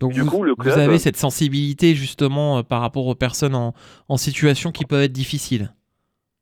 Donc 0.00 0.12
Du 0.12 0.20
vous, 0.22 0.30
coup, 0.30 0.42
le 0.42 0.50
vous 0.52 0.62
club- 0.62 0.78
avez 0.78 0.98
cette 0.98 1.16
sensibilité 1.16 1.94
justement 1.94 2.58
euh, 2.58 2.62
par 2.62 2.80
rapport 2.80 3.06
aux 3.06 3.14
personnes 3.14 3.54
en, 3.54 3.72
en 4.08 4.16
situation 4.16 4.72
qui 4.72 4.84
peuvent 4.84 5.02
être 5.02 5.12
difficiles. 5.12 5.70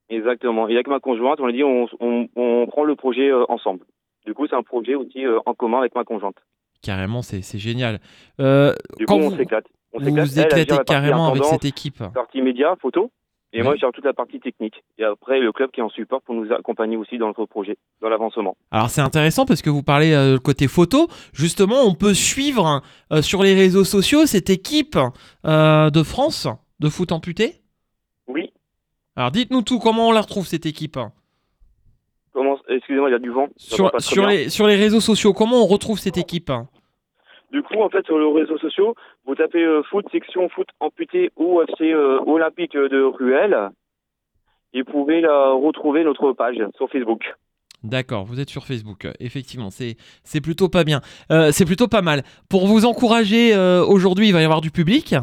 Exactement. 0.09 0.69
Et 0.69 0.75
avec 0.75 0.89
ma 0.89 1.01
conjointe, 1.01 1.41
on 1.41 1.47
a 1.47 1.53
dit 1.53 1.63
on, 1.65 1.87
on, 2.01 2.29
on 2.37 2.67
prend 2.67 2.85
le 2.85 2.97
projet 2.97 3.31
euh, 3.31 3.45
ensemble. 3.51 3.85
Du 4.27 4.35
coup, 4.35 4.47
c'est 4.47 4.57
un 4.57 4.63
projet 4.63 4.95
aussi 4.95 5.25
euh, 5.25 5.39
en 5.47 5.55
commun 5.55 5.79
avec 5.81 5.95
ma 5.95 6.05
conjointe. 6.05 6.37
Carrément, 6.83 7.23
c'est 7.23 7.43
c'est 7.43 7.59
génial. 7.59 8.01
Euh, 8.41 8.75
Du 8.99 9.07
Quand 9.07 9.19
coup, 9.19 9.25
on 9.27 9.29
vous- 9.31 9.37
s'éclate. 9.37 9.65
On 9.93 9.99
vous 9.99 10.05
s'éclate. 10.07 10.27
vous 10.29 10.41
éclatez 10.41 10.77
carrément 10.87 11.29
avec 11.29 11.45
cette 11.45 11.65
équipe. 11.65 12.03
partie 12.13 12.43
média, 12.43 12.75
photo. 12.81 13.11
Et 13.55 13.59
Ouais. 13.59 13.65
moi, 13.65 13.77
gère 13.77 13.91
toute 13.93 14.07
la 14.07 14.15
partie 14.15 14.41
technique. 14.41 14.83
Et 14.99 15.05
après, 15.05 15.39
le 15.39 15.53
club 15.53 15.71
qui 15.73 15.81
est 15.81 15.83
en 15.83 15.91
support 15.91 16.23
pour 16.23 16.35
nous 16.35 16.51
accompagner 16.53 16.97
aussi 16.97 17.19
dans 17.19 17.27
notre 17.27 17.45
projet, 17.45 17.77
dans 18.01 18.09
l'avancement. 18.09 18.57
Alors 18.71 18.89
c'est 18.89 19.03
intéressant 19.03 19.45
parce 19.45 19.61
que 19.61 19.69
vous 19.69 19.83
parlez 19.83 20.13
euh, 20.15 20.39
côté 20.39 20.69
photo. 20.69 21.07
Justement, 21.35 21.83
on 21.85 21.95
peut 21.95 22.15
suivre 22.15 22.81
euh, 23.13 23.21
sur 23.21 23.43
les 23.43 23.55
réseaux 23.55 23.85
sociaux 23.85 24.25
cette 24.25 24.49
équipe 24.49 24.97
euh, 25.45 25.91
de 25.91 26.03
France 26.03 26.49
de 26.81 26.89
foot 26.89 27.13
amputé? 27.13 27.61
Oui. 28.27 28.51
Alors 29.17 29.31
dites-nous 29.31 29.61
tout, 29.61 29.79
comment 29.79 30.09
on 30.09 30.13
la 30.13 30.23
retrouve 30.23 30.47
cette 30.47 30.65
équipe? 30.65 30.99
Comment 32.33 32.57
Excusez-moi, 32.71 33.11
il 33.11 33.13
y 33.13 33.17
a 33.17 33.19
du 33.19 33.29
vent. 33.31 33.49
sur, 33.59 33.91
sur, 34.01 34.27
les, 34.27 34.49
sur 34.49 34.67
les 34.67 34.77
réseaux 34.77 35.01
sociaux, 35.01 35.35
comment 35.35 35.63
on 35.63 35.67
retrouve 35.67 35.99
cette 35.99 36.17
équipe? 36.17 36.51
Du 37.53 37.63
coup, 37.63 37.83
en 37.83 37.91
fait, 37.91 38.05
sur 38.07 38.19
les 38.19 38.33
réseaux 38.33 38.57
sociaux, 38.57 38.95
vous 39.27 39.35
tapez 39.35 39.63
euh, 39.63 39.83
foot 39.83 40.07
section 40.11 40.49
foot 40.49 40.69
amputé 40.81 41.31
OFC 41.37 41.83
euh, 41.83 42.19
Olympique 42.27 42.73
de 42.73 43.03
Ruelle. 43.03 43.69
Et 44.73 44.81
vous 44.81 44.91
pouvez 44.91 45.21
la 45.21 45.51
retrouver 45.51 46.03
notre 46.03 46.33
page 46.33 46.57
sur 46.77 46.89
Facebook. 46.89 47.35
D'accord, 47.85 48.25
vous 48.25 48.41
êtes 48.41 48.49
sur 48.49 48.65
Facebook. 48.65 49.07
Effectivement, 49.21 49.69
c'est 49.69 49.97
c'est 50.25 50.41
plutôt 50.41 50.71
pas 50.71 50.83
bien. 50.83 51.03
Euh, 51.31 51.51
c'est 51.53 51.67
plutôt 51.67 51.89
pas 51.89 52.01
mal. 52.01 52.23
Pour 52.49 52.67
vous 52.67 52.87
encourager, 52.87 53.55
aujourd'hui, 53.87 54.29
il 54.29 54.33
va 54.33 54.41
y 54.41 54.45
avoir 54.45 54.63
du 54.63 54.71
public? 54.71 55.15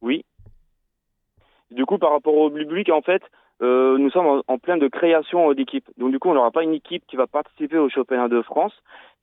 Oui. 0.00 0.24
Du 1.72 1.84
coup, 1.84 1.98
par 1.98 2.12
rapport 2.12 2.34
au 2.34 2.48
public, 2.48 2.90
en 2.90 3.02
fait, 3.02 3.22
euh, 3.62 3.98
nous 3.98 4.10
sommes 4.10 4.26
en, 4.26 4.42
en 4.46 4.58
plein 4.58 4.76
de 4.76 4.88
création 4.88 5.50
euh, 5.50 5.54
d'équipe. 5.54 5.88
Donc, 5.96 6.12
du 6.12 6.18
coup, 6.18 6.28
on 6.28 6.34
n'aura 6.34 6.50
pas 6.50 6.62
une 6.62 6.74
équipe 6.74 7.04
qui 7.06 7.16
va 7.16 7.26
participer 7.26 7.78
au 7.78 7.88
championnat 7.88 8.28
de 8.28 8.42
France. 8.42 8.72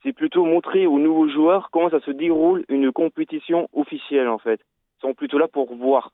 C'est 0.04 0.14
plutôt 0.14 0.46
montrer 0.46 0.86
aux 0.86 1.00
nouveaux 1.00 1.30
joueurs 1.30 1.70
comment 1.72 1.90
ça 1.90 2.00
se 2.02 2.12
déroule 2.12 2.66
une 2.70 2.92
compétition 2.92 3.70
officielle, 3.74 4.28
en 4.28 4.38
fait. 4.38 4.60
Ils 4.98 5.08
sont 5.08 5.14
plutôt 5.14 5.38
là 5.38 5.48
pour 5.48 5.74
voir. 5.76 6.12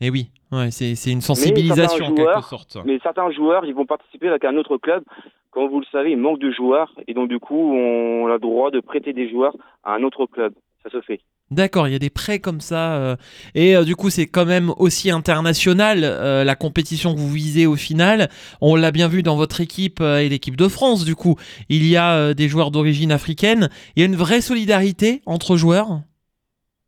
Eh 0.00 0.10
oui, 0.10 0.30
ouais, 0.50 0.70
c'est 0.70 1.12
une 1.12 1.20
sensibilisation 1.20 2.06
en 2.06 2.14
quelque 2.14 2.40
sorte. 2.40 2.76
Mais 2.84 2.98
certains 3.02 3.30
joueurs, 3.30 3.64
ils 3.64 3.74
vont 3.74 3.86
participer 3.86 4.28
avec 4.28 4.44
un 4.44 4.56
autre 4.56 4.76
club. 4.76 5.04
Comme 5.50 5.68
vous 5.68 5.80
le 5.80 5.86
savez, 5.92 6.12
il 6.12 6.16
manque 6.16 6.40
de 6.40 6.50
joueurs. 6.50 6.92
Et 7.06 7.14
donc, 7.14 7.28
du 7.28 7.38
coup, 7.38 7.72
on 7.72 8.26
a 8.26 8.32
le 8.32 8.38
droit 8.38 8.70
de 8.70 8.80
prêter 8.80 9.12
des 9.12 9.28
joueurs 9.30 9.54
à 9.84 9.94
un 9.94 10.02
autre 10.02 10.26
club. 10.26 10.54
Ça 10.82 10.90
se 10.90 11.00
fait. 11.02 11.20
D'accord, 11.52 11.86
il 11.86 11.92
y 11.92 11.96
a 11.96 11.98
des 11.98 12.08
prêts 12.08 12.38
comme 12.38 12.60
ça. 12.60 12.94
euh, 12.94 13.16
et 13.54 13.76
euh, 13.76 13.84
du 13.84 13.94
coup, 13.94 14.08
c'est 14.08 14.26
quand 14.26 14.46
même 14.46 14.72
aussi 14.78 15.10
international 15.10 16.00
euh, 16.02 16.44
la 16.44 16.54
compétition 16.54 17.12
que 17.12 17.18
vous 17.18 17.28
visez 17.28 17.66
au 17.66 17.76
final. 17.76 18.30
On 18.62 18.74
l'a 18.74 18.90
bien 18.90 19.06
vu 19.06 19.22
dans 19.22 19.36
votre 19.36 19.60
équipe 19.60 20.00
et 20.00 20.30
l'équipe 20.30 20.56
de 20.56 20.66
France, 20.66 21.04
du 21.04 21.14
coup. 21.14 21.36
Il 21.68 21.86
y 21.86 21.96
a 21.96 22.32
des 22.32 22.48
joueurs 22.48 22.70
d'origine 22.70 23.12
africaine. 23.12 23.68
Il 23.94 24.00
y 24.00 24.02
a 24.02 24.06
une 24.06 24.16
vraie 24.16 24.40
solidarité 24.40 25.20
entre 25.26 25.56
joueurs? 25.56 26.00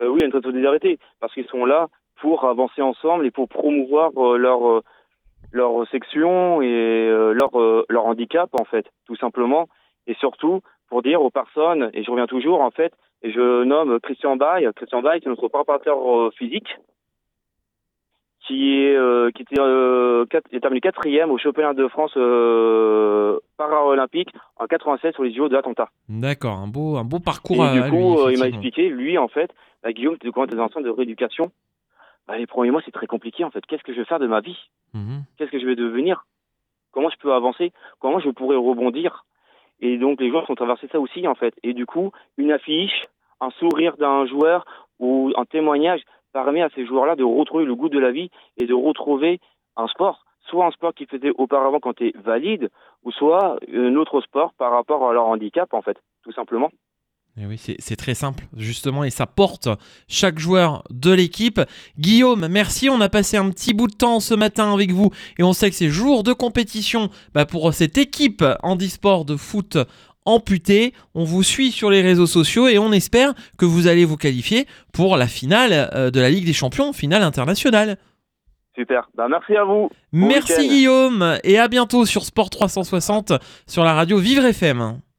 Oui, 0.01 0.17
il 0.17 0.21
y 0.21 0.23
a 0.23 0.27
une 0.27 0.33
vraie 0.33 0.43
solidarité, 0.43 0.99
parce 1.21 1.35
qu'ils 1.35 1.47
sont 1.47 1.67
là 1.67 1.89
pour 2.21 2.45
avancer 2.45 2.81
ensemble 2.81 3.27
et 3.27 3.31
pour 3.31 3.49
promouvoir 3.49 4.13
leur, 4.39 4.83
leur 5.53 5.87
section 5.91 6.63
et 6.63 7.09
leur, 7.35 7.51
leur 7.89 8.07
handicap, 8.07 8.49
en 8.59 8.65
fait, 8.65 8.87
tout 9.07 9.17
simplement. 9.17 9.69
Et 10.07 10.15
surtout, 10.15 10.61
pour 10.89 11.03
dire 11.03 11.23
aux 11.23 11.31
personnes, 11.31 11.91
et 11.95 12.03
je 12.05 12.11
reviens 12.11 12.27
toujours, 12.27 12.61
en 12.61 12.71
fait, 12.71 12.93
et 13.23 13.31
je 13.33 13.65
nomme 13.65 13.99
Christian 14.01 14.37
Bay, 14.37 14.69
Christian 14.77 15.03
Bay, 15.03 15.21
qui 15.21 15.27
est 15.27 15.31
notre 15.31 15.49
préparateur 15.49 15.99
euh, 15.99 16.31
physique, 16.37 16.69
qui 18.47 18.75
est 18.83 18.95
euh, 18.95 19.31
qui 19.31 19.43
était 19.43 19.59
euh, 19.59 20.27
quatre- 20.27 20.53
est 20.53 20.61
terminé 20.61 20.81
quatrième 20.83 21.31
au 21.31 21.39
championnat 21.39 21.73
de 21.73 21.89
France 21.89 22.13
euh, 22.17 23.39
paralympique 23.57 24.29
en 24.57 24.67
87 24.67 25.15
sur 25.15 25.23
les 25.25 25.33
JO 25.33 25.49
de 25.49 25.55
l'attentat. 25.55 25.89
D'accord, 26.11 26.59
un 26.59 26.67
beau, 26.69 26.97
un 26.97 27.05
beau 27.05 27.17
Et 27.17 27.21
parcours 27.21 27.65
à, 27.65 27.73
du 27.73 27.81
coup, 27.89 27.97
lui, 27.97 28.19
euh, 28.21 28.33
il 28.33 28.39
m'a 28.39 28.49
expliqué, 28.49 28.89
lui, 28.91 29.17
en 29.17 29.29
fait, 29.29 29.51
bah, 29.83 29.93
Guillaume, 29.93 30.19
tu 30.19 30.31
dans 30.31 30.43
un 30.63 30.69
centre 30.69 30.83
de 30.83 30.91
rééducation, 30.91 31.51
bah, 32.29 32.37
les 32.37 32.47
premiers 32.47 32.71
mois, 32.71 32.83
c'est 32.85 32.91
très 32.93 33.07
compliqué, 33.07 33.45
en 33.45 33.51
fait. 33.51 33.65
Qu'est-ce 33.67 33.83
que 33.83 33.95
je 33.95 34.01
vais 34.01 34.05
faire 34.05 34.19
de 34.19 34.27
ma 34.27 34.41
vie? 34.41 34.59
Mhm. 34.93 35.25
Qu'est-ce 35.39 35.51
que 35.51 35.59
je 35.59 35.67
vais 35.67 35.77
devenir? 35.77 36.27
Comment 36.93 37.09
je 37.09 37.17
peux 37.19 37.33
avancer? 37.33 37.73
Comment 37.99 38.21
je 38.21 38.29
pourrais 38.29 38.57
rebondir? 38.57 39.25
Et 39.81 39.99
donc, 39.99 40.21
les 40.21 40.31
joueurs 40.31 40.47
sont 40.47 40.55
traversés 40.55 40.89
ça 40.91 41.01
aussi, 41.01 41.27
en 41.27 41.35
fait. 41.35 41.55
Et 41.63 41.75
du 41.75 41.87
coup, 41.87 42.13
une 42.37 42.53
affiche, 42.53 43.05
un 43.41 43.51
sourire 43.51 43.97
d'un 43.97 44.27
joueur 44.27 44.65
ou 44.99 45.33
un 45.37 45.45
témoignage 45.45 46.03
permet 46.33 46.63
à 46.63 46.69
ces 46.75 46.87
joueurs-là 46.87 47.17
de 47.17 47.25
retrouver 47.25 47.65
le 47.65 47.75
goût 47.75 47.89
de 47.89 47.99
la 47.99 48.11
vie 48.11 48.31
et 48.61 48.67
de 48.67 48.75
retrouver 48.75 49.41
un 49.77 49.87
sport. 49.89 50.25
Soit 50.47 50.67
un 50.67 50.71
sport 50.71 50.93
qu'ils 50.93 51.07
faisaient 51.07 51.33
auparavant 51.37 51.81
quand 51.81 51.95
tu 51.95 52.09
es 52.09 52.13
valide, 52.19 52.69
ou 53.03 53.11
soit 53.13 53.59
un 53.73 53.97
autre 53.97 54.21
sport 54.21 54.53
par 54.55 54.73
rapport 54.73 55.09
à 55.09 55.13
leur 55.13 55.27
handicap, 55.27 55.73
en 55.73 55.83
fait, 55.83 55.97
tout 56.23 56.33
simplement. 56.33 56.71
Eh 57.37 57.47
oui, 57.47 57.59
c'est 57.59 57.97
très 57.97 58.15
simple, 58.15 58.45
justement, 58.57 59.03
et 59.03 59.11
ça 59.11 59.27
porte 59.27 59.69
chaque 60.07 60.39
joueur 60.39 60.85
de 60.91 61.11
l'équipe. 61.11 61.61
Guillaume, 61.99 62.47
merci, 62.47 62.89
on 62.89 63.01
a 63.01 63.09
passé 63.09 63.37
un 63.37 63.51
petit 63.51 63.75
bout 63.75 63.89
de 63.89 63.95
temps 63.95 64.21
ce 64.21 64.35
matin 64.35 64.73
avec 64.73 64.93
vous, 64.93 65.11
et 65.39 65.43
on 65.43 65.53
sait 65.53 65.69
que 65.69 65.75
c'est 65.75 65.89
jour 65.89 66.23
de 66.23 66.33
compétition 66.33 67.11
bah, 67.35 67.45
pour 67.45 67.75
cette 67.75 67.99
équipe 67.99 68.45
handisport 68.63 69.25
de 69.25 69.35
foot 69.35 69.79
amputé. 70.25 70.95
On 71.15 71.25
vous 71.25 71.43
suit 71.43 71.73
sur 71.73 71.91
les 71.91 72.03
réseaux 72.03 72.29
sociaux, 72.29 72.69
et 72.69 72.79
on 72.79 72.93
espère 72.93 73.35
que 73.59 73.65
vous 73.65 73.89
allez 73.89 74.05
vous 74.05 74.17
qualifier 74.17 74.69
pour 74.93 75.17
la 75.17 75.27
finale 75.27 75.91
euh, 75.95 76.13
de 76.13 76.21
la 76.21 76.31
Ligue 76.31 76.47
des 76.47 76.53
Champions, 76.53 76.93
finale 76.93 77.25
internationale. 77.25 77.99
Super. 78.77 79.09
Bah, 79.17 79.27
merci 79.29 79.57
à 79.57 79.65
vous. 79.65 79.91
Bon 80.13 80.29
merci. 80.29 80.69
Guillaume, 80.69 81.39
et 81.43 81.59
à 81.59 81.67
bientôt 81.67 82.07
sur 82.07 82.25
Sport 82.25 82.51
360 82.51 83.33
sur 83.67 83.83
la 83.83 83.95
radio 83.95 84.19
Vivre 84.19 84.45
FM. 84.45 85.01